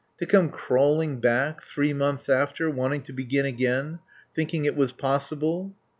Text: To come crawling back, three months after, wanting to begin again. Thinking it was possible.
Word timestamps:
To 0.17 0.25
come 0.25 0.49
crawling 0.49 1.19
back, 1.19 1.61
three 1.61 1.93
months 1.93 2.27
after, 2.27 2.71
wanting 2.71 3.03
to 3.03 3.13
begin 3.13 3.45
again. 3.45 3.99
Thinking 4.35 4.65
it 4.65 4.75
was 4.75 4.91
possible. 4.91 5.75